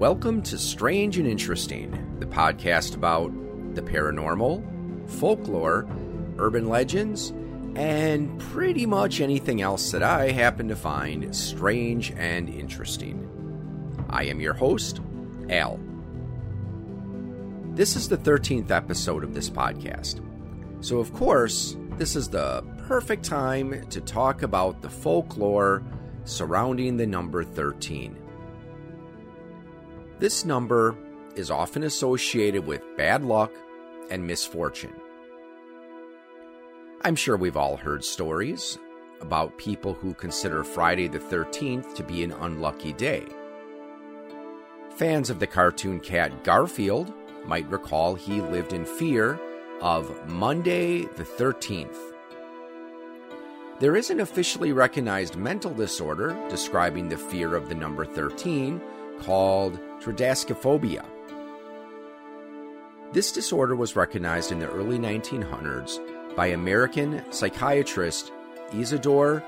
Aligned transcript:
Welcome 0.00 0.40
to 0.44 0.56
Strange 0.56 1.18
and 1.18 1.26
Interesting, 1.26 2.16
the 2.20 2.24
podcast 2.24 2.94
about 2.94 3.30
the 3.74 3.82
paranormal, 3.82 5.10
folklore, 5.10 5.86
urban 6.38 6.70
legends, 6.70 7.34
and 7.76 8.40
pretty 8.40 8.86
much 8.86 9.20
anything 9.20 9.60
else 9.60 9.90
that 9.90 10.02
I 10.02 10.30
happen 10.30 10.68
to 10.68 10.74
find 10.74 11.36
strange 11.36 12.12
and 12.12 12.48
interesting. 12.48 13.28
I 14.08 14.24
am 14.24 14.40
your 14.40 14.54
host, 14.54 15.02
Al. 15.50 15.78
This 17.74 17.94
is 17.94 18.08
the 18.08 18.16
13th 18.16 18.70
episode 18.70 19.22
of 19.22 19.34
this 19.34 19.50
podcast. 19.50 20.24
So, 20.82 20.98
of 20.98 21.12
course, 21.12 21.76
this 21.98 22.16
is 22.16 22.30
the 22.30 22.64
perfect 22.88 23.22
time 23.22 23.86
to 23.90 24.00
talk 24.00 24.44
about 24.44 24.80
the 24.80 24.88
folklore 24.88 25.82
surrounding 26.24 26.96
the 26.96 27.06
number 27.06 27.44
13. 27.44 28.16
This 30.20 30.44
number 30.44 30.94
is 31.34 31.50
often 31.50 31.82
associated 31.82 32.66
with 32.66 32.82
bad 32.98 33.24
luck 33.24 33.54
and 34.10 34.26
misfortune. 34.26 34.92
I'm 37.00 37.16
sure 37.16 37.38
we've 37.38 37.56
all 37.56 37.78
heard 37.78 38.04
stories 38.04 38.78
about 39.22 39.56
people 39.56 39.94
who 39.94 40.12
consider 40.12 40.62
Friday 40.62 41.08
the 41.08 41.18
13th 41.18 41.94
to 41.94 42.02
be 42.02 42.22
an 42.22 42.32
unlucky 42.32 42.92
day. 42.92 43.24
Fans 44.90 45.30
of 45.30 45.38
the 45.38 45.46
cartoon 45.46 45.98
cat 46.00 46.44
Garfield 46.44 47.14
might 47.46 47.70
recall 47.70 48.14
he 48.14 48.42
lived 48.42 48.74
in 48.74 48.84
fear 48.84 49.40
of 49.80 50.28
Monday 50.28 51.06
the 51.16 51.24
13th. 51.24 51.96
There 53.78 53.96
is 53.96 54.10
an 54.10 54.20
officially 54.20 54.74
recognized 54.74 55.36
mental 55.36 55.72
disorder 55.72 56.38
describing 56.50 57.08
the 57.08 57.16
fear 57.16 57.54
of 57.54 57.70
the 57.70 57.74
number 57.74 58.04
13 58.04 58.82
called 59.20 59.80
triskaidekaphobia. 60.00 61.04
This 63.12 63.32
disorder 63.32 63.74
was 63.74 63.96
recognized 63.96 64.52
in 64.52 64.58
the 64.58 64.70
early 64.70 64.98
1900s 64.98 65.98
by 66.36 66.46
American 66.46 67.24
psychiatrist 67.32 68.32
Isidore 68.72 69.42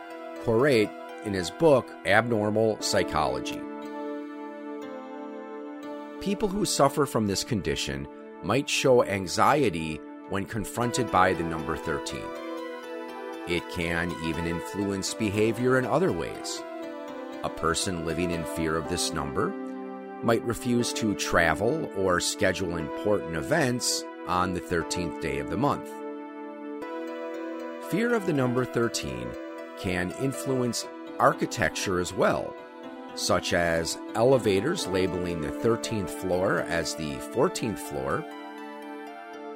Coriat 0.44 0.90
in 1.24 1.32
his 1.32 1.50
book 1.50 1.88
Abnormal 2.04 2.80
Psychology. 2.82 3.60
People 6.20 6.48
who 6.48 6.64
suffer 6.64 7.06
from 7.06 7.26
this 7.26 7.44
condition 7.44 8.08
might 8.42 8.68
show 8.68 9.04
anxiety 9.04 10.00
when 10.28 10.44
confronted 10.44 11.10
by 11.12 11.32
the 11.32 11.44
number 11.44 11.76
13. 11.76 12.20
It 13.48 13.68
can 13.70 14.12
even 14.24 14.46
influence 14.46 15.14
behavior 15.14 15.78
in 15.78 15.84
other 15.84 16.12
ways. 16.12 16.62
A 17.44 17.48
person 17.48 18.04
living 18.04 18.30
in 18.30 18.44
fear 18.44 18.76
of 18.76 18.88
this 18.88 19.12
number 19.12 19.52
might 20.22 20.44
refuse 20.44 20.92
to 20.94 21.14
travel 21.14 21.90
or 21.96 22.20
schedule 22.20 22.76
important 22.76 23.36
events 23.36 24.04
on 24.26 24.54
the 24.54 24.60
13th 24.60 25.20
day 25.20 25.38
of 25.38 25.50
the 25.50 25.56
month. 25.56 25.90
Fear 27.90 28.14
of 28.14 28.26
the 28.26 28.32
number 28.32 28.64
13 28.64 29.28
can 29.78 30.12
influence 30.20 30.86
architecture 31.18 32.00
as 32.00 32.12
well, 32.12 32.54
such 33.14 33.52
as 33.52 33.98
elevators 34.14 34.86
labeling 34.86 35.40
the 35.40 35.50
13th 35.50 36.08
floor 36.08 36.60
as 36.60 36.94
the 36.94 37.16
14th 37.16 37.78
floor. 37.78 38.24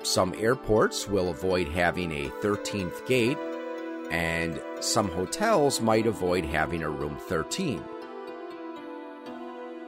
Some 0.03 0.35
airports 0.39 1.09
will 1.09 1.31
avoid 1.31 1.69
having 1.69 2.13
a 2.13 2.29
13th 2.43 3.07
gate, 3.07 3.39
and 4.11 4.61
some 4.81 5.09
hotels 5.09 5.81
might 5.81 6.07
avoid 6.07 6.45
having 6.45 6.83
a 6.83 6.91
room 6.91 7.17
13. 7.17 7.83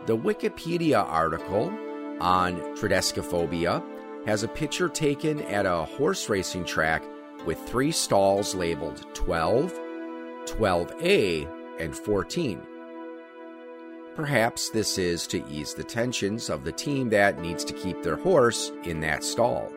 The 0.08 0.16
Wikipedia 0.16 1.06
article 1.06 1.70
on 2.19 2.56
triskaidekaphobia 2.76 3.84
has 4.24 4.42
a 4.42 4.48
picture 4.48 4.88
taken 4.88 5.42
at 5.42 5.66
a 5.66 5.84
horse 5.84 6.30
racing 6.30 6.64
track 6.64 7.04
with 7.44 7.58
three 7.69 7.92
stalls 7.92 8.54
labeled 8.54 9.04
12, 9.12 9.70
12A, 10.47 11.47
and 11.78 11.94
14. 11.94 12.62
Perhaps 14.14 14.70
this 14.70 14.97
is 14.97 15.26
to 15.26 15.47
ease 15.47 15.74
the 15.74 15.84
tensions 15.84 16.48
of 16.48 16.64
the 16.64 16.72
team 16.72 17.10
that 17.10 17.42
needs 17.42 17.62
to 17.64 17.74
keep 17.74 18.02
their 18.02 18.16
horse 18.16 18.72
in 18.84 19.00
that 19.00 19.22
stall. 19.22 19.70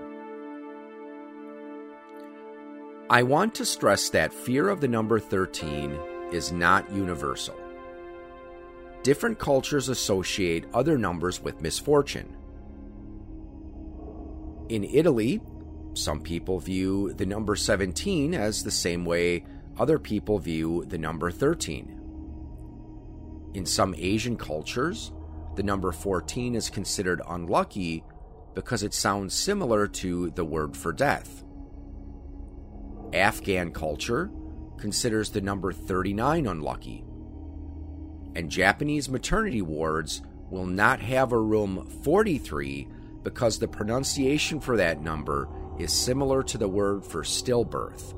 I 3.09 3.21
want 3.23 3.53
to 3.55 3.65
stress 3.65 4.07
that 4.11 4.33
fear 4.33 4.69
of 4.69 4.79
the 4.79 4.87
number 4.87 5.19
13 5.19 5.99
is 6.31 6.53
not 6.53 6.89
universal. 6.89 7.60
Different 9.03 9.39
cultures 9.39 9.89
associate 9.89 10.65
other 10.75 10.95
numbers 10.95 11.41
with 11.41 11.59
misfortune. 11.61 12.37
In 14.69 14.83
Italy, 14.83 15.41
some 15.95 16.21
people 16.21 16.59
view 16.59 17.11
the 17.13 17.25
number 17.25 17.55
17 17.55 18.35
as 18.35 18.63
the 18.63 18.69
same 18.69 19.03
way 19.03 19.43
other 19.79 19.97
people 19.97 20.37
view 20.37 20.85
the 20.87 20.99
number 20.99 21.31
13. 21.31 21.97
In 23.55 23.65
some 23.65 23.95
Asian 23.97 24.37
cultures, 24.37 25.11
the 25.55 25.63
number 25.63 25.91
14 25.91 26.53
is 26.53 26.69
considered 26.69 27.23
unlucky 27.27 28.03
because 28.53 28.83
it 28.83 28.93
sounds 28.93 29.33
similar 29.33 29.87
to 29.87 30.29
the 30.31 30.45
word 30.45 30.77
for 30.77 30.93
death. 30.93 31.43
Afghan 33.13 33.71
culture 33.71 34.29
considers 34.77 35.31
the 35.31 35.41
number 35.41 35.73
39 35.73 36.45
unlucky 36.45 37.03
and 38.35 38.49
Japanese 38.49 39.09
maternity 39.09 39.61
wards 39.61 40.21
will 40.49 40.65
not 40.65 40.99
have 40.99 41.31
a 41.31 41.39
room 41.39 41.87
43 42.03 42.87
because 43.23 43.59
the 43.59 43.67
pronunciation 43.67 44.59
for 44.59 44.77
that 44.77 45.01
number 45.01 45.47
is 45.79 45.93
similar 45.93 46.43
to 46.43 46.57
the 46.57 46.67
word 46.67 47.05
for 47.05 47.23
stillbirth, 47.23 48.13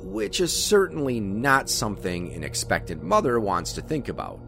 which 0.00 0.40
is 0.40 0.52
certainly 0.52 1.20
not 1.20 1.70
something 1.70 2.32
an 2.32 2.44
expectant 2.44 3.02
mother 3.02 3.40
wants 3.40 3.72
to 3.72 3.80
think 3.80 4.08
about. 4.08 4.40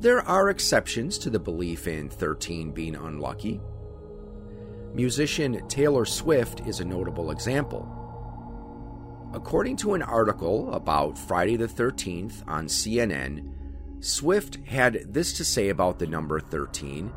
There 0.00 0.20
are 0.22 0.50
exceptions 0.50 1.16
to 1.18 1.30
the 1.30 1.38
belief 1.38 1.86
in 1.86 2.08
13 2.08 2.72
being 2.72 2.96
unlucky. 2.96 3.60
Musician 4.94 5.66
Taylor 5.68 6.04
Swift 6.04 6.60
is 6.66 6.80
a 6.80 6.84
notable 6.84 7.30
example. 7.30 8.01
According 9.34 9.76
to 9.78 9.94
an 9.94 10.02
article 10.02 10.74
about 10.74 11.16
Friday 11.16 11.56
the 11.56 11.66
13th 11.66 12.46
on 12.46 12.66
CNN, 12.66 13.50
Swift 14.00 14.58
had 14.66 15.14
this 15.14 15.32
to 15.34 15.44
say 15.44 15.70
about 15.70 15.98
the 15.98 16.06
number 16.06 16.38
13 16.38 17.10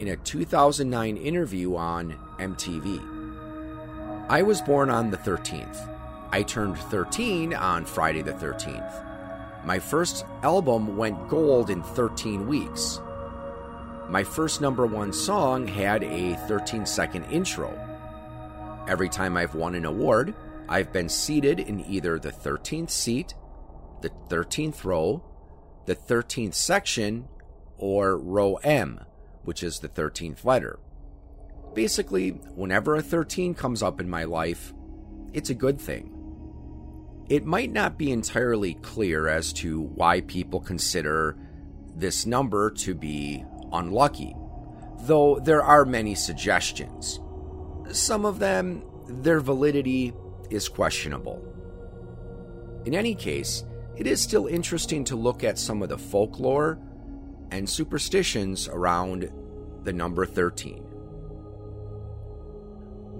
in 0.00 0.08
a 0.08 0.16
2009 0.16 1.16
interview 1.16 1.76
on 1.76 2.18
MTV. 2.40 4.26
I 4.28 4.42
was 4.42 4.60
born 4.60 4.90
on 4.90 5.12
the 5.12 5.16
13th. 5.16 5.88
I 6.32 6.42
turned 6.42 6.76
13 6.76 7.54
on 7.54 7.84
Friday 7.84 8.22
the 8.22 8.32
13th. 8.32 9.64
My 9.64 9.78
first 9.78 10.26
album 10.42 10.96
went 10.96 11.28
gold 11.28 11.70
in 11.70 11.84
13 11.84 12.48
weeks. 12.48 13.00
My 14.08 14.24
first 14.24 14.60
number 14.60 14.86
one 14.86 15.12
song 15.12 15.68
had 15.68 16.02
a 16.02 16.34
13 16.48 16.84
second 16.84 17.24
intro. 17.26 17.78
Every 18.88 19.08
time 19.08 19.36
I've 19.36 19.54
won 19.54 19.76
an 19.76 19.84
award, 19.84 20.34
I've 20.70 20.92
been 20.92 21.08
seated 21.08 21.58
in 21.58 21.84
either 21.84 22.16
the 22.20 22.30
13th 22.30 22.90
seat, 22.90 23.34
the 24.02 24.10
13th 24.28 24.84
row, 24.84 25.24
the 25.86 25.96
13th 25.96 26.54
section, 26.54 27.26
or 27.76 28.16
row 28.16 28.54
M, 28.62 29.00
which 29.42 29.64
is 29.64 29.80
the 29.80 29.88
13th 29.88 30.44
letter. 30.44 30.78
Basically, 31.74 32.30
whenever 32.30 32.94
a 32.94 33.02
13 33.02 33.52
comes 33.52 33.82
up 33.82 34.00
in 34.00 34.08
my 34.08 34.22
life, 34.22 34.72
it's 35.32 35.50
a 35.50 35.54
good 35.54 35.80
thing. 35.80 36.16
It 37.28 37.44
might 37.44 37.72
not 37.72 37.98
be 37.98 38.12
entirely 38.12 38.74
clear 38.74 39.26
as 39.26 39.52
to 39.54 39.80
why 39.80 40.20
people 40.20 40.60
consider 40.60 41.36
this 41.96 42.26
number 42.26 42.70
to 42.70 42.94
be 42.94 43.44
unlucky, 43.72 44.36
though 45.00 45.40
there 45.40 45.64
are 45.64 45.84
many 45.84 46.14
suggestions. 46.14 47.18
Some 47.90 48.24
of 48.24 48.38
them, 48.38 48.84
their 49.08 49.40
validity 49.40 50.12
is 50.50 50.68
questionable. 50.68 51.42
In 52.84 52.94
any 52.94 53.14
case, 53.14 53.64
it 53.96 54.06
is 54.06 54.20
still 54.20 54.46
interesting 54.46 55.04
to 55.04 55.16
look 55.16 55.44
at 55.44 55.58
some 55.58 55.82
of 55.82 55.88
the 55.88 55.98
folklore 55.98 56.78
and 57.50 57.68
superstitions 57.68 58.68
around 58.68 59.30
the 59.84 59.92
number 59.92 60.24
13. 60.24 60.78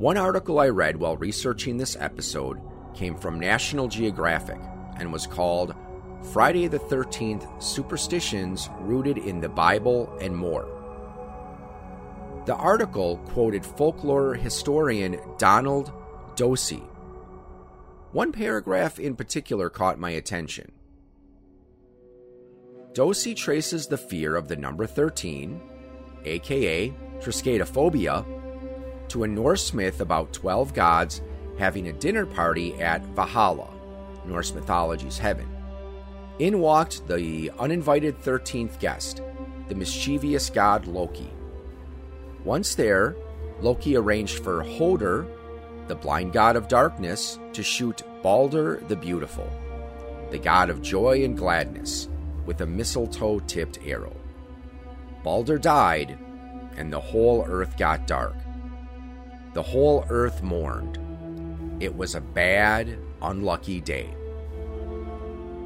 One 0.01 0.17
article 0.17 0.59
I 0.59 0.69
read 0.69 0.97
while 0.97 1.17
researching 1.17 1.77
this 1.77 1.97
episode 2.01 2.59
came 2.95 3.15
from 3.15 3.39
National 3.39 3.87
Geographic 3.87 4.59
and 4.99 5.13
was 5.13 5.27
called 5.27 5.75
Friday 6.33 6.69
the 6.69 6.79
13th 6.79 7.63
Superstitions 7.63 8.71
Rooted 8.81 9.19
in 9.19 9.41
the 9.41 9.49
Bible 9.49 10.17
and 10.21 10.35
More. 10.35 10.69
The 12.47 12.55
article 12.55 13.19
quoted 13.19 13.65
folklore 13.65 14.35
historian 14.35 15.21
Donald 15.39 15.93
Dossey, 16.37 16.83
one 18.13 18.33
paragraph 18.33 18.99
in 18.99 19.15
particular 19.15 19.71
caught 19.71 19.99
my 19.99 20.11
attention. 20.11 20.73
Dossey 22.93 23.37
traces 23.37 23.87
the 23.87 23.99
fear 23.99 24.35
of 24.35 24.49
the 24.49 24.57
number 24.57 24.87
13, 24.87 25.61
aka 26.25 26.93
Triskaidekaphobia, 27.21 28.25
to 29.09 29.25
a 29.25 29.29
Norse 29.29 29.73
myth 29.73 30.01
about 30.01 30.33
12 30.33 30.75
gods 30.75 31.23
having 31.59 31.89
a 31.89 31.93
dinner 31.93 32.27
party 32.27 32.75
at 32.81 33.05
Valhalla, 33.15 33.69
Norse 34.27 34.55
mythology's 34.55 35.19
heaven. 35.19 35.49
In 36.39 36.61
walked 36.61 37.07
the 37.07 37.51
uninvited 37.59 38.19
13th 38.23 38.79
guest, 38.81 39.21
the 39.69 39.75
mischievous 39.75 40.51
god 40.51 40.87
Loki. 40.87 41.31
Once 42.45 42.75
there, 42.75 43.15
Loki 43.61 43.97
arranged 43.97 44.43
for 44.43 44.63
Hoder, 44.63 45.27
the 45.91 45.97
blind 45.97 46.33
god 46.33 46.55
of 46.55 46.69
darkness, 46.69 47.41
to 47.53 47.65
shoot 47.65 48.05
Balder 48.23 48.77
the 48.87 48.95
Beautiful, 48.95 49.51
the 50.31 50.39
god 50.39 50.71
of 50.71 50.83
joy 50.83 51.25
and 51.25 51.37
gladness, 51.37 52.09
with 52.47 52.61
a 52.61 52.67
mistletoe 52.67 53.41
tipped 53.41 53.81
arrow. 53.85 54.17
Balder 55.25 55.59
died, 55.59 56.17
and 56.77 56.93
the 56.93 57.01
whole 57.01 57.45
earth 57.49 57.77
got 57.77 58.07
dark. 58.07 58.37
The 59.53 59.65
whole 59.65 60.07
earth 60.11 60.45
mourned. 60.45 60.97
It 61.83 61.97
was 61.97 62.15
a 62.15 62.21
bad, 62.21 62.97
unlucky 63.21 63.81
day. 63.81 64.15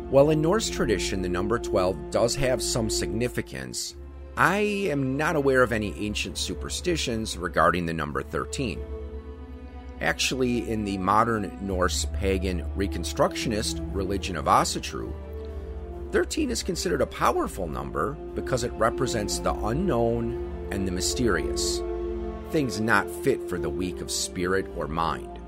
While 0.08 0.30
in 0.30 0.40
Norse 0.40 0.70
tradition 0.70 1.20
the 1.20 1.28
number 1.28 1.58
12 1.58 2.10
does 2.10 2.34
have 2.36 2.62
some 2.62 2.88
significance, 2.88 3.94
I 4.38 4.56
am 4.88 5.18
not 5.18 5.36
aware 5.36 5.62
of 5.62 5.70
any 5.70 5.94
ancient 5.98 6.38
superstitions 6.38 7.36
regarding 7.36 7.84
the 7.84 7.92
number 7.92 8.22
13. 8.22 8.93
Actually, 10.00 10.68
in 10.68 10.84
the 10.84 10.98
modern 10.98 11.56
Norse 11.60 12.06
pagan 12.14 12.64
Reconstructionist 12.76 13.80
religion 13.94 14.36
of 14.36 14.46
Asatru, 14.46 15.12
13 16.10 16.50
is 16.50 16.62
considered 16.62 17.00
a 17.00 17.06
powerful 17.06 17.66
number 17.66 18.12
because 18.34 18.64
it 18.64 18.72
represents 18.72 19.38
the 19.38 19.52
unknown 19.52 20.68
and 20.70 20.86
the 20.86 20.92
mysterious, 20.92 21.80
things 22.50 22.80
not 22.80 23.10
fit 23.10 23.48
for 23.48 23.58
the 23.58 23.70
weak 23.70 24.00
of 24.00 24.10
spirit 24.10 24.66
or 24.76 24.86
mind. 24.86 25.38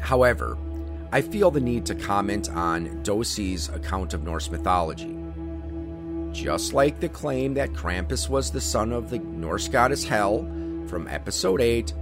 However, 0.00 0.56
I 1.10 1.22
feel 1.22 1.50
the 1.50 1.60
need 1.60 1.86
to 1.86 1.94
comment 1.94 2.50
on 2.50 3.02
Dossey's 3.02 3.68
account 3.68 4.14
of 4.14 4.24
Norse 4.24 4.50
mythology. 4.50 5.16
Just 6.32 6.72
like 6.72 7.00
the 7.00 7.08
claim 7.08 7.54
that 7.54 7.72
Krampus 7.72 8.28
was 8.28 8.50
the 8.50 8.60
son 8.60 8.92
of 8.92 9.10
the 9.10 9.18
Norse 9.18 9.68
goddess 9.68 10.04
Hel 10.04 10.42
from 10.88 11.06
episode 11.08 11.60
8, 11.60 11.92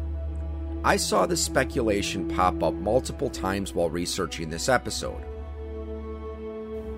I 0.84 0.96
saw 0.96 1.26
the 1.26 1.36
speculation 1.36 2.28
pop 2.28 2.62
up 2.62 2.74
multiple 2.74 3.28
times 3.28 3.74
while 3.74 3.90
researching 3.90 4.48
this 4.48 4.68
episode. 4.68 5.22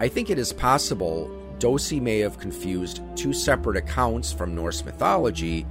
I 0.01 0.09
think 0.09 0.31
it 0.31 0.39
is 0.39 0.53
possible 0.53 1.35
Dossey 1.59 2.01
may 2.01 2.21
have 2.21 2.39
confused 2.39 3.01
two 3.17 3.33
separate 3.33 3.77
accounts 3.77 4.33
from 4.33 4.55
Norse 4.55 4.85
mythology 4.85 5.67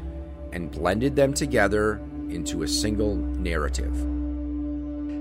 and 0.52 0.72
blended 0.72 1.16
them 1.16 1.34
together 1.34 2.02
into 2.30 2.64
a 2.64 2.68
single 2.68 3.16
narrative. 3.16 3.96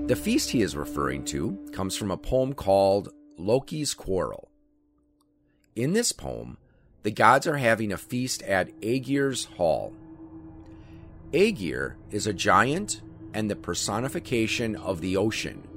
The 0.07 0.15
feast 0.15 0.49
he 0.49 0.61
is 0.61 0.75
referring 0.75 1.23
to 1.25 1.57
comes 1.71 1.95
from 1.95 2.11
a 2.11 2.17
poem 2.17 2.53
called 2.53 3.13
Loki's 3.37 3.93
Quarrel. 3.93 4.49
In 5.75 5.93
this 5.93 6.11
poem, 6.11 6.57
the 7.03 7.11
gods 7.11 7.47
are 7.47 7.57
having 7.57 7.91
a 7.91 7.97
feast 7.97 8.41
at 8.43 8.71
Aegir's 8.81 9.45
Hall. 9.45 9.93
Aegir 11.33 11.95
is 12.11 12.27
a 12.27 12.33
giant 12.33 13.01
and 13.33 13.49
the 13.49 13.55
personification 13.55 14.75
of 14.75 15.01
the 15.01 15.17
ocean 15.17 15.67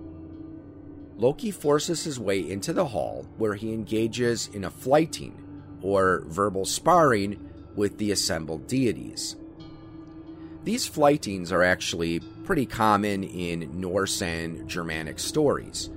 Loki 1.20 1.50
forces 1.50 2.04
his 2.04 2.18
way 2.18 2.40
into 2.40 2.72
the 2.72 2.86
hall 2.86 3.26
where 3.36 3.54
he 3.54 3.74
engages 3.74 4.48
in 4.54 4.64
a 4.64 4.70
flyting, 4.70 5.36
or 5.82 6.24
verbal 6.26 6.64
sparring, 6.64 7.46
with 7.76 7.98
the 7.98 8.10
assembled 8.10 8.66
deities. 8.66 9.36
These 10.64 10.88
flytings 10.88 11.52
are 11.52 11.62
actually 11.62 12.20
pretty 12.20 12.64
common 12.64 13.22
in 13.22 13.78
Norse 13.78 14.22
and 14.22 14.66
Germanic 14.66 15.18
stories. 15.18 15.90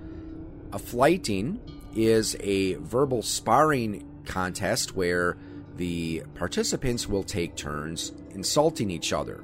A 0.74 0.80
flyting 0.80 1.62
is 1.96 2.36
a 2.42 2.74
verbal 2.76 3.22
sparring 3.22 4.06
contest 4.26 4.94
where 4.94 5.38
the 5.76 6.24
participants 6.36 7.08
will 7.08 7.24
take 7.24 7.56
turns 7.56 8.12
insulting 8.32 8.92
each 8.92 9.14
other. 9.14 9.44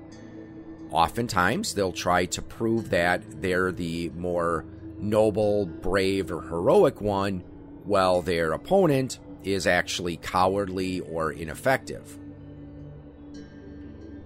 Oftentimes, 0.91 1.73
they'll 1.73 1.91
try 1.91 2.25
to 2.25 2.41
prove 2.41 2.89
that 2.89 3.41
they're 3.41 3.71
the 3.71 4.09
more 4.09 4.65
noble, 4.99 5.65
brave, 5.65 6.31
or 6.31 6.41
heroic 6.41 6.99
one, 7.01 7.43
while 7.83 8.21
their 8.21 8.53
opponent 8.53 9.19
is 9.43 9.65
actually 9.65 10.17
cowardly 10.17 10.99
or 10.99 11.31
ineffective. 11.31 12.17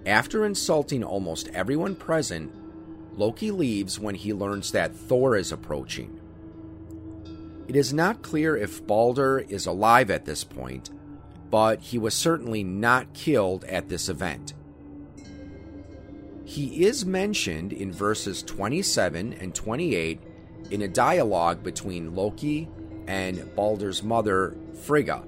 After 0.06 0.44
insulting 0.44 1.02
almost 1.02 1.48
everyone 1.48 1.96
present, 1.96 2.52
Loki 3.16 3.50
leaves 3.50 3.98
when 3.98 4.14
he 4.14 4.34
learns 4.34 4.72
that 4.72 4.94
Thor 4.94 5.36
is 5.36 5.52
approaching. 5.52 6.20
It 7.68 7.76
is 7.76 7.94
not 7.94 8.22
clear 8.22 8.56
if 8.56 8.86
Balder 8.86 9.38
is 9.38 9.66
alive 9.66 10.10
at 10.10 10.26
this 10.26 10.44
point, 10.44 10.90
but 11.50 11.80
he 11.80 11.98
was 11.98 12.14
certainly 12.14 12.64
not 12.64 13.12
killed 13.14 13.64
at 13.64 13.88
this 13.88 14.08
event. 14.08 14.54
He 16.44 16.84
is 16.84 17.06
mentioned 17.06 17.72
in 17.72 17.92
verses 17.92 18.42
27 18.42 19.32
and 19.34 19.54
28 19.54 20.20
in 20.70 20.82
a 20.82 20.88
dialogue 20.88 21.62
between 21.62 22.14
Loki 22.14 22.68
and 23.06 23.54
Balder's 23.54 24.02
mother, 24.02 24.56
Frigga. 24.82 25.24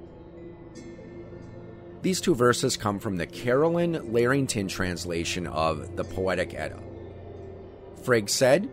These 2.02 2.20
two 2.20 2.34
verses 2.34 2.76
come 2.76 2.98
from 2.98 3.16
the 3.16 3.26
Carolyn 3.26 4.12
Larrington 4.12 4.68
translation 4.68 5.46
of 5.46 5.96
the 5.96 6.04
Poetic 6.04 6.54
Edda. 6.54 6.80
Frigg 8.04 8.28
said, 8.28 8.68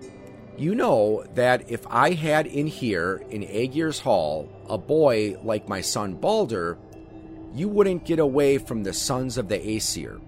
You 0.58 0.76
know 0.76 1.26
that 1.34 1.72
if 1.72 1.88
I 1.88 2.12
had 2.12 2.46
in 2.46 2.68
here, 2.68 3.24
in 3.30 3.44
Aegir's 3.44 4.00
Hall, 4.00 4.48
a 4.70 4.78
boy 4.78 5.38
like 5.44 5.68
my 5.68 5.82
son 5.82 6.14
Balder, 6.14 6.78
you 7.54 7.70
wouldn't 7.70 8.06
get 8.06 8.20
away 8.20 8.58
from 8.58 8.84
the 8.84 8.94
sons 8.94 9.38
of 9.38 9.48
the 9.48 9.76
Aesir. 9.76 10.20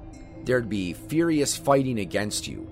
There'd 0.43 0.69
be 0.69 0.93
furious 0.93 1.57
fighting 1.57 1.99
against 1.99 2.47
you. 2.47 2.67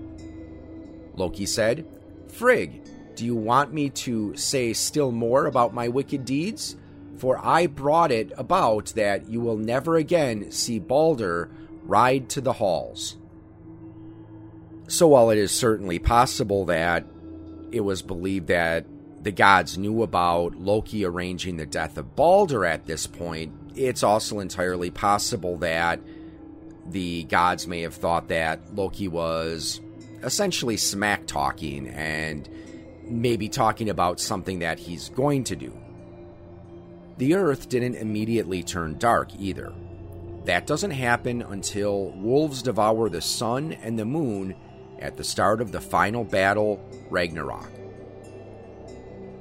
Loki 1.16 1.46
said, 1.46 1.86
Frigg, 2.28 2.82
do 3.16 3.24
you 3.24 3.34
want 3.34 3.72
me 3.72 3.90
to 3.90 4.36
say 4.36 4.72
still 4.72 5.10
more 5.10 5.46
about 5.46 5.74
my 5.74 5.88
wicked 5.88 6.24
deeds? 6.24 6.76
For 7.16 7.38
I 7.44 7.66
brought 7.66 8.10
it 8.10 8.32
about 8.36 8.86
that 8.96 9.28
you 9.28 9.40
will 9.40 9.56
never 9.56 9.96
again 9.96 10.50
see 10.50 10.78
Balder 10.78 11.50
ride 11.84 12.28
to 12.30 12.40
the 12.40 12.54
halls. 12.54 13.16
So, 14.88 15.08
while 15.08 15.30
it 15.30 15.38
is 15.38 15.52
certainly 15.52 15.98
possible 15.98 16.64
that 16.66 17.06
it 17.72 17.80
was 17.80 18.02
believed 18.02 18.48
that 18.48 18.86
the 19.22 19.32
gods 19.32 19.78
knew 19.78 20.02
about 20.02 20.56
Loki 20.56 21.04
arranging 21.04 21.56
the 21.56 21.66
death 21.66 21.96
of 21.96 22.14
Balder 22.14 22.64
at 22.64 22.86
this 22.86 23.06
point, 23.06 23.52
it's 23.74 24.02
also 24.02 24.40
entirely 24.40 24.90
possible 24.90 25.58
that 25.58 26.00
the 26.86 27.24
gods 27.24 27.66
may 27.66 27.82
have 27.82 27.94
thought 27.94 28.28
that 28.28 28.74
Loki 28.74 29.08
was 29.08 29.80
essentially 30.22 30.76
smack 30.76 31.26
talking 31.26 31.88
and 31.88 32.48
maybe 33.04 33.48
talking 33.48 33.90
about 33.90 34.20
something 34.20 34.60
that 34.60 34.78
he's 34.78 35.08
going 35.10 35.44
to 35.44 35.56
do. 35.56 35.72
The 37.18 37.34
Earth 37.34 37.68
didn't 37.68 37.96
immediately 37.96 38.62
turn 38.62 38.98
dark 38.98 39.30
either. 39.38 39.72
That 40.44 40.66
doesn't 40.66 40.90
happen 40.90 41.42
until 41.42 42.10
wolves 42.10 42.62
devour 42.62 43.08
the 43.08 43.22
sun 43.22 43.72
and 43.72 43.98
the 43.98 44.04
moon 44.04 44.54
at 44.98 45.16
the 45.16 45.24
start 45.24 45.60
of 45.60 45.72
the 45.72 45.80
final 45.80 46.24
battle, 46.24 46.84
Ragnarok. 47.10 47.73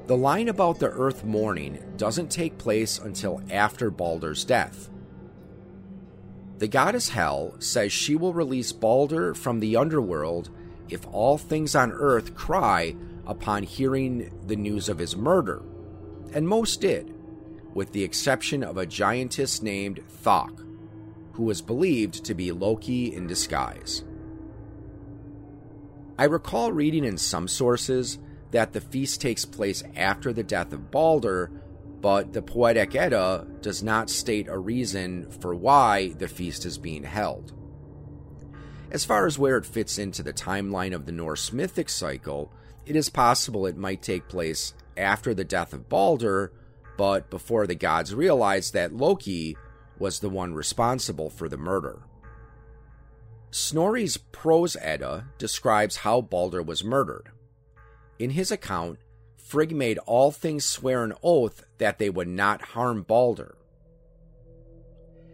The 0.06 0.18
line 0.18 0.50
about 0.50 0.80
the 0.80 0.90
Earth 0.90 1.24
mourning 1.24 1.80
doesn't 1.96 2.30
take 2.30 2.58
place 2.58 3.00
until 3.00 3.42
after 3.50 3.90
Balder's 3.90 4.44
death. 4.44 4.90
The 6.58 6.68
goddess 6.68 7.10
Hel 7.10 7.56
says 7.60 7.94
she 7.94 8.16
will 8.16 8.34
release 8.34 8.74
Balder 8.74 9.34
from 9.34 9.60
the 9.60 9.78
underworld 9.78 10.50
if 10.90 11.08
all 11.12 11.38
things 11.38 11.74
on 11.74 11.94
Earth 11.94 12.36
cry 12.36 12.96
upon 13.26 13.64
hearing 13.64 14.30
the 14.46 14.58
news 14.58 14.90
of 14.90 14.98
his 14.98 15.16
murder, 15.16 15.64
and 16.34 16.48
most 16.48 16.82
did, 16.82 17.14
with 17.74 17.94
the 17.94 18.04
exception 18.04 18.62
of 18.62 18.78
a 18.78 18.86
giantess 18.86 19.62
named 19.62 20.02
Thok, 20.10 20.66
who 21.34 21.44
was 21.44 21.62
believed 21.62 22.26
to 22.26 22.34
be 22.34 22.52
Loki 22.52 23.14
in 23.14 23.26
disguise. 23.26 24.04
I 26.18 26.26
recall 26.26 26.74
reading 26.74 27.06
in 27.06 27.18
some 27.18 27.48
sources 27.48 28.20
that 28.54 28.72
the 28.72 28.82
feast 28.82 29.20
takes 29.20 29.46
place 29.46 29.84
after 29.96 30.32
the 30.32 30.44
death 30.44 30.72
of 30.74 30.92
Balder, 30.92 31.52
but 32.02 32.34
the 32.34 32.42
Poetic 32.42 32.96
Edda 32.96 33.48
does 33.62 33.82
not 33.82 34.10
state 34.10 34.48
a 34.48 34.58
reason 34.58 35.30
for 35.30 35.56
why 35.56 36.10
the 36.20 36.28
feast 36.28 36.64
is 36.64 36.78
being 36.78 37.04
held. 37.04 37.52
As 38.92 39.06
far 39.06 39.26
as 39.26 39.40
where 39.40 39.58
it 39.58 39.66
fits 39.66 39.98
into 39.98 40.22
the 40.22 40.34
timeline 40.34 40.94
of 40.94 41.08
the 41.08 41.12
Norse 41.12 41.52
mythic 41.52 41.90
cycle, 41.90 42.54
it 42.86 42.96
is 42.96 43.10
possible 43.10 43.66
it 43.66 43.76
might 43.76 44.04
take 44.04 44.28
place 44.28 44.76
after 44.96 45.34
the 45.34 45.44
death 45.44 45.74
of 45.74 45.90
Balder, 45.90 46.54
but 46.96 47.32
before 47.32 47.66
the 47.66 47.74
gods 47.74 48.14
realized 48.14 48.74
that 48.74 48.94
Loki 48.94 49.58
was 49.98 50.20
the 50.20 50.30
one 50.30 50.54
responsible 50.54 51.32
for 51.32 51.50
the 51.50 51.58
murder. 51.58 52.04
Snorri's 53.50 54.18
Prose 54.18 54.78
Edda 54.80 55.26
describes 55.40 55.98
how 55.98 56.22
Balder 56.22 56.62
was 56.62 56.84
murdered. 56.84 57.30
In 58.24 58.30
his 58.30 58.54
account, 58.54 59.00
Frigg 59.36 59.76
made 59.76 59.98
all 60.06 60.32
things 60.32 60.64
swear 60.64 61.04
an 61.04 61.12
oath 61.22 61.66
that 61.78 62.00
they 62.00 62.10
would 62.10 62.30
not 62.30 62.62
harm 62.62 63.02
Balder. 63.02 63.58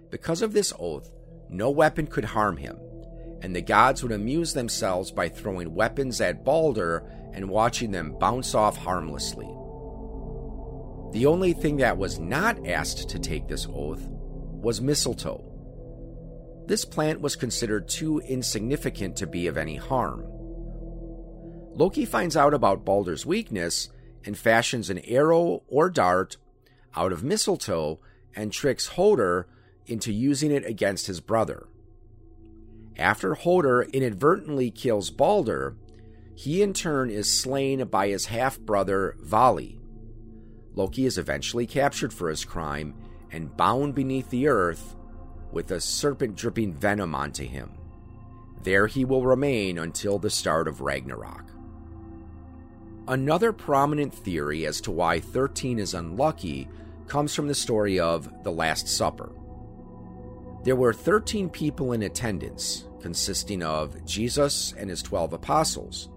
Because 0.10 0.41
of 0.41 0.53
this 0.53 0.74
oath, 0.79 1.08
no 1.51 1.69
weapon 1.69 2.08
could 2.08 2.25
harm 2.25 2.58
him, 2.58 2.79
and 3.43 3.55
the 3.55 3.62
gods 3.62 4.01
would 4.01 4.12
amuse 4.12 4.53
themselves 4.53 5.12
by 5.12 5.29
throwing 5.29 5.75
weapons 5.75 6.19
at 6.19 6.43
Balder 6.43 7.08
and 7.31 7.51
watching 7.51 7.91
them 7.91 8.17
bounce 8.17 8.55
off 8.55 8.75
harmlessly. 8.75 9.46
The 11.12 11.27
only 11.27 11.53
thing 11.53 11.77
that 11.77 12.00
was 12.00 12.17
not 12.17 12.65
asked 12.67 13.08
to 13.10 13.19
take 13.19 13.48
this 13.48 13.67
oath 13.72 14.08
was 14.10 14.81
mistletoe. 14.81 15.46
This 16.65 16.86
plant 16.86 17.22
was 17.22 17.36
considered 17.36 17.88
too 17.88 18.17
insignificant 18.22 19.15
to 19.17 19.27
be 19.27 19.46
of 19.46 19.60
any 19.60 19.75
harm. 19.75 20.38
Loki 21.76 22.06
finds 22.06 22.36
out 22.36 22.54
about 22.54 22.86
Balder's 22.86 23.26
weakness 23.26 23.90
and 24.26 24.38
fashions 24.38 24.90
an 24.90 25.00
arrow 25.00 25.64
or 25.68 25.90
dart 25.90 26.38
out 26.96 27.12
of 27.12 27.24
mistletoe 27.24 28.00
and 28.36 28.52
tricks 28.52 28.88
Hoder 28.88 29.48
into 29.86 30.12
using 30.12 30.52
it 30.52 30.66
against 30.66 31.08
his 31.08 31.20
brother. 31.20 31.68
After 32.98 33.34
Hoder 33.34 33.84
inadvertently 33.84 34.72
kills 34.72 35.10
Balder, 35.10 35.78
he 36.36 36.62
in 36.62 36.74
turn 36.74 37.10
is 37.10 37.32
slain 37.32 37.86
by 37.88 38.10
his 38.10 38.28
half 38.28 38.60
brother 38.60 39.16
Vali. 39.20 39.80
Loki 40.76 41.06
is 41.06 41.18
eventually 41.18 41.66
captured 41.66 42.14
for 42.14 42.30
his 42.30 42.46
crime 42.46 42.94
and 43.32 43.56
bound 43.56 43.96
beneath 43.96 44.30
the 44.30 44.48
earth 44.48 44.96
with 45.52 45.72
a 45.72 45.82
serpent 45.82 46.36
dripping 46.36 46.74
venom 46.74 47.16
onto 47.16 47.46
him. 47.46 47.72
There 48.64 48.88
he 48.88 49.06
will 49.06 49.26
remain 49.26 49.80
until 49.80 50.20
the 50.20 50.30
start 50.30 50.68
of 50.68 50.82
Ragnarok. 50.82 51.46
Another 53.10 53.51
prominent 53.51 54.13
theory 54.13 54.68
as 54.68 54.80
to 54.82 54.92
why 54.92 55.20
13 55.20 55.80
is 55.80 55.96
unlucky 55.96 56.70
comes 57.08 57.34
from 57.34 57.48
the 57.48 57.56
story 57.56 58.00
of 58.00 58.44
the 58.44 58.51
Last 58.51 58.88
Supper. 58.88 59.32
There 60.63 60.75
were 60.75 60.94
13 60.94 61.50
people 61.50 61.94
in 61.94 62.04
attendance, 62.04 62.86
consisting 63.01 63.63
of 63.63 64.06
Jesus 64.06 64.75
and 64.78 64.92
his 64.92 65.01
12 65.01 65.34
apostles. 65.34 66.10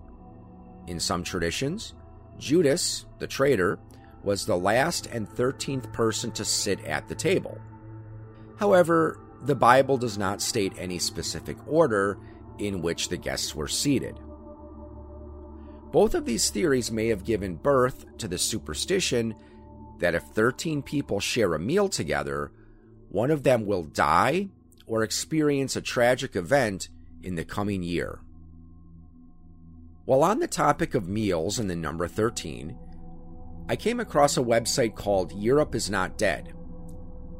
In 0.86 1.00
some 1.00 1.24
traditions, 1.24 1.94
Judas, 2.38 3.06
the 3.18 3.26
traitor, 3.26 3.78
was 4.22 4.44
the 4.44 4.58
last 4.58 5.06
and 5.06 5.26
13th 5.26 5.90
person 5.94 6.30
to 6.32 6.44
sit 6.44 6.84
at 6.84 7.08
the 7.08 7.14
table. 7.14 7.58
However, 8.58 9.18
the 9.40 9.54
Bible 9.54 9.96
does 9.96 10.18
not 10.18 10.42
state 10.42 10.74
any 10.76 10.98
specific 10.98 11.56
order 11.66 12.18
in 12.58 12.82
which 12.82 13.08
the 13.08 13.16
guests 13.16 13.54
were 13.54 13.66
seated. 13.66 14.20
Both 15.92 16.14
of 16.14 16.24
these 16.24 16.48
theories 16.48 16.90
may 16.90 17.08
have 17.08 17.24
given 17.24 17.56
birth 17.56 18.16
to 18.18 18.26
the 18.26 18.38
superstition 18.38 19.34
that 19.98 20.14
if 20.14 20.22
13 20.22 20.82
people 20.82 21.20
share 21.20 21.54
a 21.54 21.58
meal 21.58 21.88
together, 21.88 22.50
one 23.10 23.30
of 23.30 23.42
them 23.42 23.66
will 23.66 23.82
die 23.84 24.48
or 24.86 25.02
experience 25.02 25.76
a 25.76 25.82
tragic 25.82 26.34
event 26.34 26.88
in 27.22 27.34
the 27.34 27.44
coming 27.44 27.82
year. 27.82 28.20
While 30.06 30.24
on 30.24 30.40
the 30.40 30.48
topic 30.48 30.94
of 30.94 31.08
meals 31.08 31.58
and 31.58 31.70
the 31.70 31.76
number 31.76 32.08
13, 32.08 32.76
I 33.68 33.76
came 33.76 34.00
across 34.00 34.36
a 34.36 34.42
website 34.42 34.96
called 34.96 35.32
Europe 35.32 35.74
is 35.74 35.88
Not 35.88 36.18
Dead. 36.18 36.52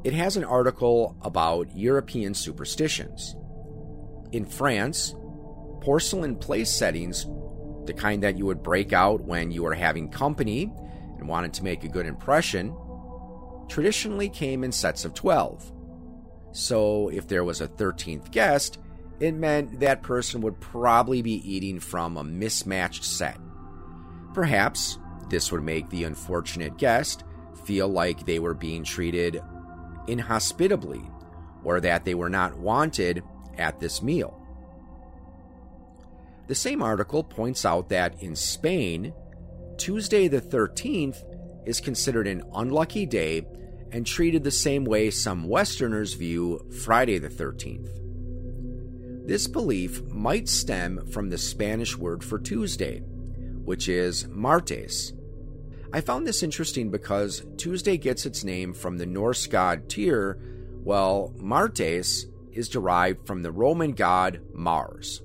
It 0.05 0.13
has 0.13 0.37
an 0.37 0.45
article 0.45 1.17
about 1.23 1.77
European 1.77 2.35
superstitions. 2.35 3.35
In 4.31 4.45
France, 4.45 5.15
porcelain 5.81 6.37
place 6.37 6.71
settings, 6.71 7.27
the 7.87 7.95
kind 7.95 8.23
that 8.23 8.39
you 8.39 8.47
would 8.47 8.63
break 8.63 8.93
out 8.93 9.23
when 9.23 9.51
you 9.51 9.63
were 9.63 9.75
having 9.75 10.09
company 10.09 10.73
and 11.19 11.29
wanted 11.29 11.53
to 11.55 11.65
make 11.65 11.85
a 11.85 11.89
good 11.89 12.07
impression, 12.07 12.77
traditionally 13.69 14.29
came 14.29 14.65
in 14.65 14.73
sets 14.73 15.05
of 15.05 15.15
12. 15.15 15.73
So 16.53 17.09
if 17.09 17.29
there 17.29 17.45
was 17.45 17.61
a 17.61 17.69
13th 17.69 18.31
guest, 18.31 18.79
it 19.21 19.35
meant 19.35 19.81
that 19.81 20.03
person 20.03 20.41
would 20.43 20.61
probably 20.61 21.23
be 21.23 21.49
eating 21.49 21.81
from 21.81 22.17
a 22.17 22.25
mismatched 22.25 23.05
set. 23.05 23.39
Perhaps 24.35 24.99
this 25.29 25.53
would 25.53 25.63
make 25.63 25.89
the 25.89 26.05
unfortunate 26.05 26.77
guest 26.77 27.25
feel 27.65 27.89
like 27.89 28.27
they 28.27 28.39
were 28.39 28.55
being 28.55 28.85
treated 28.85 29.41
inhospitably 30.09 31.03
or 31.65 31.81
that 31.81 32.05
they 32.05 32.15
were 32.15 32.29
not 32.29 32.59
wanted 32.59 33.23
at 33.57 33.79
this 33.79 34.03
meal. 34.03 34.42
The 36.53 36.57
same 36.57 36.83
article 36.83 37.25
points 37.25 37.65
out 37.65 37.89
that 37.89 38.23
in 38.23 38.37
Spain, 38.37 39.15
Tuesday 39.79 40.29
the 40.29 40.43
13th 40.43 41.25
is 41.65 41.81
considered 41.81 42.27
an 42.27 42.43
unlucky 42.55 43.07
day 43.07 43.47
and 43.91 44.07
treated 44.07 44.45
the 44.45 44.51
same 44.51 44.85
way 44.85 45.11
some 45.11 45.49
Westerners 45.49 46.13
view 46.13 46.63
Friday 46.85 47.17
the 47.17 47.31
13th. 47.31 47.89
This 49.27 49.49
belief 49.49 50.03
might 50.09 50.47
stem 50.47 51.07
from 51.07 51.31
the 51.31 51.39
Spanish 51.39 51.97
word 51.97 52.23
for 52.23 52.39
Tuesday, 52.39 52.99
which 52.99 53.89
is 53.89 54.29
martes, 54.29 55.15
I 55.91 56.03
found 56.03 56.27
this 56.27 56.43
interesting 56.43 56.91
because 56.91 57.47
Tuesday 57.57 57.97
gets 57.97 58.27
its 58.27 58.45
name 58.45 58.75
from 58.75 58.99
the 58.99 59.07
Norse 59.07 59.47
god 59.47 59.89
Tyr, 59.89 60.35
while 60.85 61.33
Martes 61.39 62.27
is 62.53 62.69
derived 62.69 63.27
from 63.27 63.41
the 63.41 63.53
Roman 63.53 63.93
god 63.93 64.43
Mars. 64.53 65.23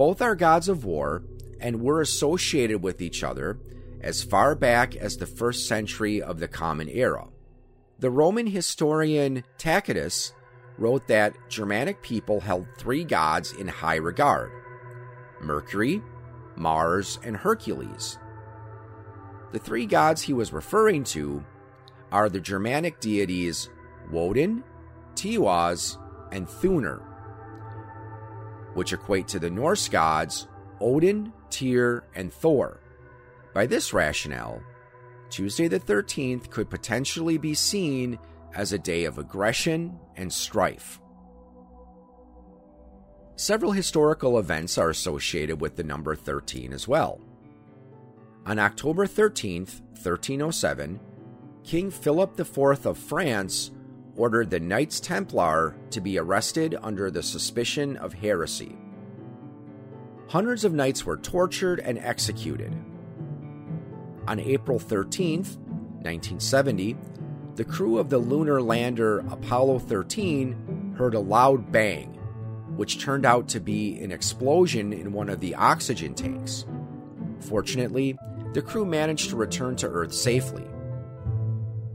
Both 0.00 0.22
are 0.22 0.34
gods 0.34 0.70
of 0.70 0.86
war 0.86 1.24
and 1.60 1.82
were 1.82 2.00
associated 2.00 2.82
with 2.82 3.02
each 3.02 3.22
other 3.22 3.58
as 4.00 4.22
far 4.22 4.54
back 4.54 4.96
as 4.96 5.18
the 5.18 5.26
first 5.26 5.68
century 5.68 6.22
of 6.22 6.40
the 6.40 6.48
Common 6.48 6.88
Era. 6.88 7.28
The 7.98 8.08
Roman 8.08 8.46
historian 8.46 9.44
Tacitus 9.58 10.32
wrote 10.78 11.06
that 11.08 11.36
Germanic 11.50 12.00
people 12.00 12.40
held 12.40 12.66
three 12.78 13.04
gods 13.04 13.52
in 13.52 13.68
high 13.68 13.96
regard 13.96 14.50
Mercury, 15.42 16.00
Mars, 16.56 17.18
and 17.22 17.36
Hercules. 17.36 18.18
The 19.52 19.58
three 19.58 19.84
gods 19.84 20.22
he 20.22 20.32
was 20.32 20.50
referring 20.50 21.04
to 21.12 21.44
are 22.10 22.30
the 22.30 22.40
Germanic 22.40 23.00
deities 23.00 23.68
Woden, 24.10 24.64
Tiwaz, 25.14 25.98
and 26.32 26.48
Thunor, 26.48 27.02
which 28.74 28.92
equate 28.92 29.28
to 29.28 29.38
the 29.38 29.50
Norse 29.50 29.88
gods 29.88 30.48
Odin, 30.80 31.32
Tyr, 31.50 32.04
and 32.14 32.32
Thor. 32.32 32.80
By 33.54 33.66
this 33.66 33.92
rationale, 33.92 34.62
Tuesday 35.28 35.68
the 35.68 35.80
13th 35.80 36.50
could 36.50 36.70
potentially 36.70 37.38
be 37.38 37.54
seen 37.54 38.18
as 38.54 38.72
a 38.72 38.78
day 38.78 39.04
of 39.04 39.18
aggression 39.18 39.98
and 40.16 40.32
strife. 40.32 41.00
Several 43.36 43.72
historical 43.72 44.38
events 44.38 44.76
are 44.76 44.90
associated 44.90 45.60
with 45.60 45.76
the 45.76 45.84
number 45.84 46.14
13 46.14 46.72
as 46.72 46.86
well. 46.86 47.20
On 48.46 48.58
October 48.58 49.06
13, 49.06 49.64
1307, 49.64 51.00
King 51.62 51.90
Philip 51.90 52.38
IV 52.38 52.86
of 52.86 52.98
France 52.98 53.70
ordered 54.16 54.50
the 54.50 54.60
Knights 54.60 55.00
Templar 55.00 55.76
to 55.90 56.00
be 56.00 56.18
arrested 56.18 56.76
under 56.82 57.10
the 57.10 57.22
suspicion 57.22 57.96
of 57.96 58.14
heresy. 58.14 58.76
Hundreds 60.28 60.64
of 60.64 60.72
knights 60.72 61.04
were 61.04 61.16
tortured 61.16 61.80
and 61.80 61.98
executed. 61.98 62.72
On 64.28 64.38
April 64.38 64.78
13, 64.78 65.38
1970, 65.38 66.96
the 67.56 67.64
crew 67.64 67.98
of 67.98 68.08
the 68.10 68.18
lunar 68.18 68.62
lander 68.62 69.18
Apollo 69.30 69.80
13 69.80 70.94
heard 70.96 71.14
a 71.14 71.20
loud 71.20 71.72
bang, 71.72 72.14
which 72.76 73.02
turned 73.02 73.26
out 73.26 73.48
to 73.48 73.60
be 73.60 73.98
an 74.00 74.12
explosion 74.12 74.92
in 74.92 75.12
one 75.12 75.28
of 75.28 75.40
the 75.40 75.54
oxygen 75.56 76.14
tanks. 76.14 76.64
Fortunately, 77.40 78.16
the 78.52 78.62
crew 78.62 78.86
managed 78.86 79.30
to 79.30 79.36
return 79.36 79.74
to 79.76 79.88
Earth 79.88 80.14
safely. 80.14 80.69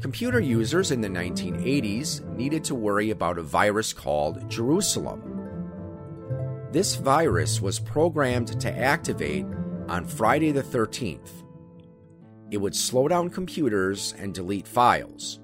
Computer 0.05 0.39
users 0.39 0.91
in 0.91 1.01
the 1.01 1.07
1980s 1.07 2.23
needed 2.35 2.63
to 2.63 2.75
worry 2.75 3.09
about 3.09 3.39
a 3.39 3.41
virus 3.41 3.91
called 3.91 4.47
Jerusalem. 4.47 5.23
This 6.71 6.93
virus 6.93 7.59
was 7.59 7.79
programmed 7.79 8.61
to 8.61 8.71
activate 8.71 9.47
on 9.87 10.05
Friday 10.05 10.51
the 10.51 10.61
13th. 10.61 11.43
It 12.51 12.57
would 12.57 12.75
slow 12.75 13.07
down 13.07 13.31
computers 13.31 14.13
and 14.19 14.31
delete 14.31 14.67
files. 14.67 15.39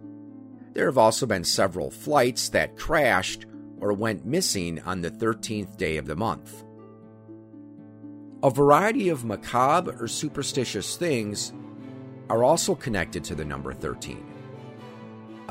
There 0.73 0.85
have 0.85 0.99
also 0.99 1.25
been 1.25 1.43
several 1.43 1.89
flights 1.89 2.49
that 2.49 2.77
crashed 2.77 3.47
or 3.79 3.93
went 3.93 4.27
missing 4.27 4.79
on 4.81 5.01
the 5.01 5.09
13th 5.09 5.75
day 5.77 5.97
of 5.97 6.05
the 6.05 6.15
month. 6.15 6.63
A 8.43 8.51
variety 8.51 9.09
of 9.09 9.25
macabre 9.25 9.97
or 9.99 10.07
superstitious 10.07 10.97
things 10.97 11.51
are 12.29 12.43
also 12.43 12.75
connected 12.75 13.23
to 13.23 13.33
the 13.33 13.43
number 13.43 13.73
13. 13.73 14.30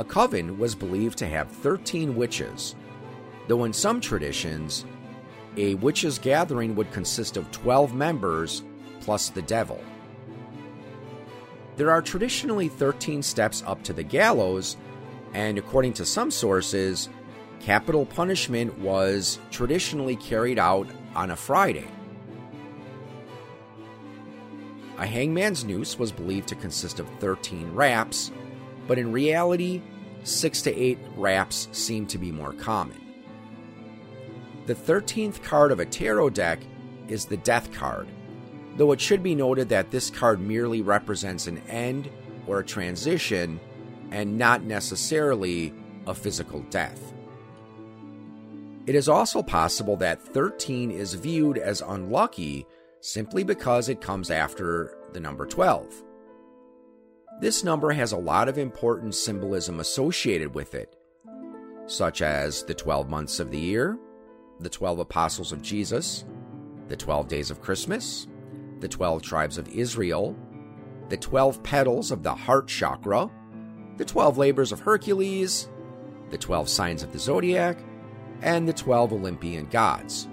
A 0.01 0.05
coven 0.05 0.59
was 0.59 0.75
believed 0.75 1.19
to 1.19 1.29
have 1.29 1.51
13 1.51 2.17
witches, 2.17 2.75
though 3.49 3.65
in 3.65 3.75
some 3.75 4.01
traditions, 4.01 4.87
a 5.59 5.75
witches' 5.75 6.19
gathering 6.19 6.75
would 6.75 6.91
consist 6.91 7.37
of 7.37 7.51
12 7.51 7.93
members 7.95 8.63
plus 9.01 9.29
the 9.29 9.43
devil. 9.43 9.79
There 11.77 11.91
are 11.91 12.01
traditionally 12.01 12.69
13 12.69 13.23
steps 13.23 13.63
up 13.67 13.83
to 13.83 13.93
the 13.93 14.03
gallows, 14.03 14.79
and 15.35 15.59
according 15.59 15.93
to 15.95 16.07
some 16.07 16.31
sources, 16.31 17.11
capital 17.61 18.07
punishment 18.07 18.79
was 18.79 19.39
traditionally 19.51 20.17
carried 20.17 20.59
out 20.59 20.89
on 21.15 21.31
a 21.31 21.37
Friday. 21.37 21.89
A 24.97 25.05
hangman's 25.05 25.63
noose 25.63 25.99
was 25.99 26.11
believed 26.11 26.49
to 26.49 26.55
consist 26.55 27.01
of 27.01 27.09
13 27.19 27.75
wraps, 27.75 28.33
but 28.91 28.99
in 28.99 29.13
reality, 29.13 29.81
6 30.25 30.63
to 30.63 30.75
8 30.75 30.99
wraps 31.15 31.69
seem 31.71 32.09
to 32.09 32.19
be 32.19 32.33
more 32.33 32.53
common. 32.53 33.01
The 34.67 34.75
13th 34.75 35.45
card 35.45 35.71
of 35.71 35.79
a 35.79 35.87
tarot 35.87 36.31
deck 36.31 36.59
is 37.07 37.25
the 37.25 37.37
Death 37.37 37.71
card, 37.71 38.09
though 38.77 38.91
it 38.91 39.01
should 39.01 39.23
be 39.23 39.37
noted 39.37 39.69
that 39.69 39.93
this 39.93 40.11
card 40.11 40.41
merely 40.41 40.83
represents 40.83 41.47
an 41.47 41.59
end 41.69 42.11
or 42.49 42.59
a 42.59 42.65
transition 42.65 43.61
and 44.11 44.37
not 44.37 44.65
necessarily 44.65 45.73
a 46.09 46.13
physical 46.13 46.59
death. 46.63 47.13
It 48.89 48.97
is 48.97 49.09
also 49.09 49.41
possible 49.41 49.99
that 49.99 50.21
13 50.21 50.91
is 50.91 51.15
viewed 51.15 51.59
as 51.59 51.81
unlucky 51.81 52.67
simply 53.01 53.45
because 53.45 53.89
it 53.89 54.01
comes 54.01 54.33
after 54.33 54.99
the 55.13 55.21
number 55.21 55.47
12. 55.47 56.10
This 57.41 57.65
number 57.65 57.91
has 57.93 58.13
a 58.13 58.19
lot 58.19 58.51
of 58.51 58.59
important 58.59 59.15
symbolism 59.15 59.81
associated 59.81 60.55
with 60.55 60.75
it, 60.75 60.95
such 61.87 62.21
as 62.21 62.65
the 62.65 62.75
12 62.75 63.09
months 63.09 63.41
of 63.41 63.51
the 63.51 63.59
year, 63.59 63.99
the 64.59 64.69
12 64.69 64.99
apostles 64.99 65.51
of 65.51 65.63
Jesus, 65.63 66.27
the 66.89 66.97
12 66.97 67.29
days 67.29 67.51
of 67.51 67.63
Christmas, 67.63 68.27
the 68.81 68.89
12 68.89 69.23
tribes 69.23 69.57
of 69.57 69.69
Israel, 69.69 70.37
the 71.09 71.17
12 71.17 71.63
petals 71.63 72.11
of 72.11 72.23
the 72.23 72.35
heart 72.35 72.69
chakra, 72.69 73.31
the 73.97 74.05
12 74.05 74.37
labors 74.37 74.71
of 74.71 74.81
Hercules, 74.81 75.71
the 76.29 76.37
12 76.37 76.69
signs 76.69 77.03
of 77.03 77.11
the 77.11 77.19
zodiac, 77.19 77.79
and 78.43 78.69
the 78.69 78.73
12 78.75 79.15
Olympian 79.15 79.67
gods. 79.67 80.29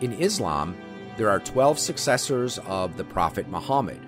In 0.00 0.12
Islam, 0.14 0.76
there 1.16 1.30
are 1.30 1.38
12 1.38 1.78
successors 1.78 2.58
of 2.66 2.96
the 2.96 3.04
Prophet 3.04 3.48
Muhammad. 3.48 4.03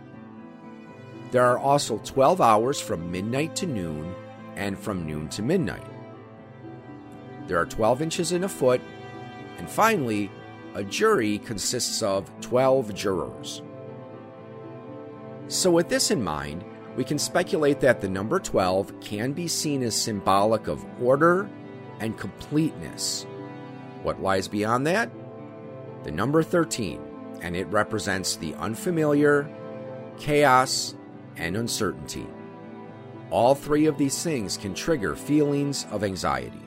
There 1.36 1.44
are 1.44 1.58
also 1.58 1.98
12 1.98 2.40
hours 2.40 2.80
from 2.80 3.12
midnight 3.12 3.54
to 3.56 3.66
noon 3.66 4.14
and 4.54 4.78
from 4.78 5.04
noon 5.06 5.28
to 5.28 5.42
midnight. 5.42 5.84
There 7.46 7.58
are 7.58 7.66
12 7.66 8.00
inches 8.00 8.32
in 8.32 8.44
a 8.44 8.48
foot, 8.48 8.80
and 9.58 9.68
finally, 9.68 10.30
a 10.74 10.82
jury 10.82 11.36
consists 11.36 12.02
of 12.02 12.30
12 12.40 12.94
jurors. 12.94 13.60
So, 15.48 15.70
with 15.70 15.90
this 15.90 16.10
in 16.10 16.24
mind, 16.24 16.64
we 16.96 17.04
can 17.04 17.18
speculate 17.18 17.80
that 17.80 18.00
the 18.00 18.08
number 18.08 18.40
12 18.40 18.98
can 19.00 19.34
be 19.34 19.46
seen 19.46 19.82
as 19.82 19.94
symbolic 19.94 20.68
of 20.68 20.86
order 21.02 21.50
and 22.00 22.16
completeness. 22.16 23.26
What 24.02 24.22
lies 24.22 24.48
beyond 24.48 24.86
that? 24.86 25.10
the 26.02 26.12
number 26.12 26.42
13, 26.42 26.98
and 27.42 27.54
it 27.54 27.66
represents 27.66 28.36
the 28.36 28.54
unfamiliar, 28.54 29.46
chaos, 30.16 30.94
and 31.36 31.56
uncertainty. 31.56 32.26
All 33.30 33.54
three 33.54 33.86
of 33.86 33.98
these 33.98 34.22
things 34.22 34.56
can 34.56 34.74
trigger 34.74 35.16
feelings 35.16 35.86
of 35.90 36.04
anxiety. 36.04 36.62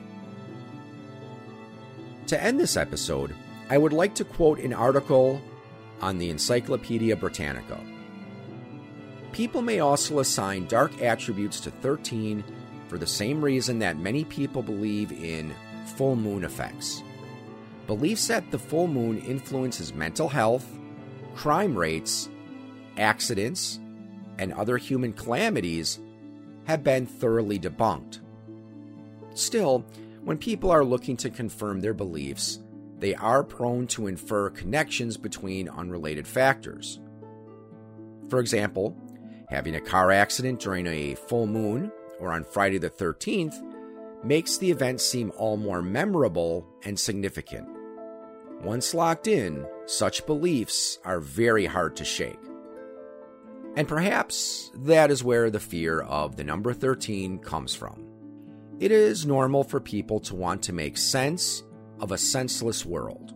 To 2.26 2.42
end 2.42 2.60
this 2.60 2.76
episode, 2.76 3.34
I 3.68 3.78
would 3.78 3.92
like 3.92 4.14
to 4.16 4.24
quote 4.24 4.60
an 4.60 4.72
article 4.72 5.40
on 6.00 6.18
the 6.18 6.30
Encyclopedia 6.30 7.16
Britannica. 7.16 7.80
People 9.32 9.62
may 9.62 9.80
also 9.80 10.18
assign 10.18 10.66
dark 10.66 11.00
attributes 11.02 11.60
to 11.60 11.70
13 11.70 12.44
for 12.88 12.98
the 12.98 13.06
same 13.06 13.44
reason 13.44 13.78
that 13.78 13.98
many 13.98 14.24
people 14.24 14.62
believe 14.62 15.12
in 15.12 15.54
full 15.96 16.16
moon 16.16 16.44
effects. 16.44 17.02
Beliefs 17.86 18.28
that 18.28 18.50
the 18.50 18.58
full 18.58 18.86
moon 18.86 19.18
influences 19.18 19.94
mental 19.94 20.28
health, 20.28 20.66
crime 21.34 21.76
rates, 21.76 22.28
accidents, 22.96 23.80
and 24.40 24.54
other 24.54 24.78
human 24.78 25.12
calamities 25.12 26.00
have 26.64 26.82
been 26.82 27.04
thoroughly 27.04 27.58
debunked. 27.58 28.20
Still, 29.34 29.84
when 30.24 30.38
people 30.38 30.70
are 30.70 30.84
looking 30.84 31.16
to 31.18 31.28
confirm 31.30 31.80
their 31.80 31.92
beliefs, 31.92 32.58
they 32.98 33.14
are 33.14 33.44
prone 33.44 33.86
to 33.88 34.06
infer 34.06 34.48
connections 34.50 35.18
between 35.18 35.68
unrelated 35.68 36.26
factors. 36.26 37.00
For 38.30 38.40
example, 38.40 38.96
having 39.50 39.74
a 39.74 39.80
car 39.80 40.10
accident 40.10 40.58
during 40.58 40.86
a 40.86 41.14
full 41.14 41.46
moon 41.46 41.92
or 42.18 42.32
on 42.32 42.44
Friday 42.44 42.78
the 42.78 42.90
13th 42.90 43.62
makes 44.24 44.56
the 44.56 44.70
event 44.70 45.02
seem 45.02 45.32
all 45.36 45.58
more 45.58 45.82
memorable 45.82 46.66
and 46.84 46.98
significant. 46.98 47.68
Once 48.62 48.94
locked 48.94 49.26
in, 49.26 49.66
such 49.84 50.26
beliefs 50.26 50.98
are 51.04 51.20
very 51.20 51.66
hard 51.66 51.96
to 51.96 52.04
shake. 52.04 52.49
And 53.76 53.86
perhaps 53.86 54.70
that 54.74 55.10
is 55.10 55.22
where 55.22 55.50
the 55.50 55.60
fear 55.60 56.00
of 56.00 56.36
the 56.36 56.44
number 56.44 56.72
13 56.72 57.38
comes 57.38 57.74
from. 57.74 58.04
It 58.80 58.90
is 58.90 59.26
normal 59.26 59.62
for 59.62 59.80
people 59.80 60.20
to 60.20 60.34
want 60.34 60.62
to 60.64 60.72
make 60.72 60.96
sense 60.96 61.62
of 62.00 62.12
a 62.12 62.18
senseless 62.18 62.84
world. 62.84 63.34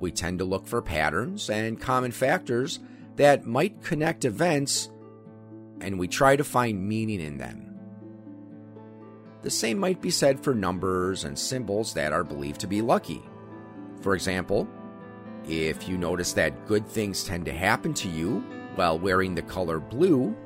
We 0.00 0.10
tend 0.10 0.40
to 0.40 0.44
look 0.44 0.66
for 0.66 0.82
patterns 0.82 1.48
and 1.48 1.80
common 1.80 2.10
factors 2.10 2.80
that 3.16 3.46
might 3.46 3.82
connect 3.82 4.24
events, 4.24 4.90
and 5.80 5.98
we 5.98 6.08
try 6.08 6.36
to 6.36 6.44
find 6.44 6.86
meaning 6.86 7.20
in 7.20 7.38
them. 7.38 7.74
The 9.42 9.50
same 9.50 9.78
might 9.78 10.00
be 10.00 10.10
said 10.10 10.40
for 10.40 10.54
numbers 10.54 11.24
and 11.24 11.38
symbols 11.38 11.94
that 11.94 12.12
are 12.12 12.24
believed 12.24 12.60
to 12.60 12.66
be 12.66 12.82
lucky. 12.82 13.22
For 14.00 14.14
example, 14.14 14.68
if 15.46 15.88
you 15.88 15.96
notice 15.96 16.32
that 16.32 16.66
good 16.66 16.86
things 16.86 17.24
tend 17.24 17.44
to 17.46 17.52
happen 17.52 17.94
to 17.94 18.08
you 18.08 18.44
while 18.74 18.98
wearing 18.98 19.34
the 19.34 19.42
color 19.42 19.78
blue, 19.78 20.36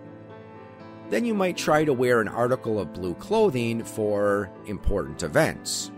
then 1.11 1.25
you 1.25 1.35
might 1.35 1.57
try 1.57 1.85
to 1.85 1.93
wear 1.93 2.21
an 2.21 2.29
article 2.29 2.79
of 2.79 2.93
blue 2.93 3.15
clothing 3.15 3.83
for 3.83 4.51
important 4.67 5.23
events. 5.23 5.91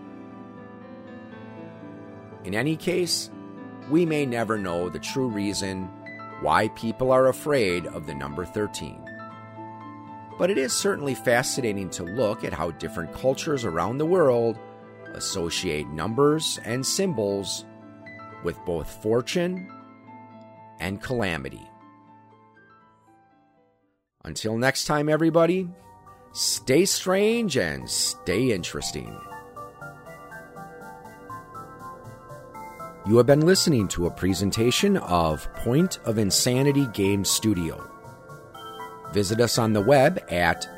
In 2.44 2.54
any 2.54 2.76
case, 2.76 3.30
we 3.90 4.06
may 4.06 4.24
never 4.24 4.56
know 4.56 4.88
the 4.88 4.98
true 4.98 5.28
reason 5.28 5.88
why 6.40 6.68
people 6.68 7.12
are 7.12 7.28
afraid 7.28 7.86
of 7.86 8.06
the 8.06 8.14
number 8.14 8.44
13. 8.44 9.04
But 10.38 10.50
it 10.50 10.56
is 10.56 10.72
certainly 10.72 11.14
fascinating 11.14 11.90
to 11.90 12.04
look 12.04 12.44
at 12.44 12.54
how 12.54 12.70
different 12.70 13.12
cultures 13.12 13.64
around 13.64 13.98
the 13.98 14.06
world 14.06 14.58
associate 15.14 15.88
numbers 15.88 16.58
and 16.64 16.86
symbols 16.86 17.64
with 18.42 18.56
both 18.64 19.02
fortune 19.02 19.70
and 20.78 21.02
calamity. 21.02 21.69
Until 24.24 24.58
next 24.58 24.84
time, 24.84 25.08
everybody, 25.08 25.66
stay 26.32 26.84
strange 26.84 27.56
and 27.56 27.88
stay 27.88 28.52
interesting. 28.52 29.18
You 33.06 33.16
have 33.16 33.26
been 33.26 33.46
listening 33.46 33.88
to 33.88 34.06
a 34.06 34.10
presentation 34.10 34.98
of 34.98 35.52
Point 35.54 35.98
of 36.04 36.18
Insanity 36.18 36.86
Game 36.92 37.24
Studio. 37.24 37.90
Visit 39.12 39.40
us 39.40 39.58
on 39.58 39.72
the 39.72 39.80
web 39.80 40.22
at 40.30 40.68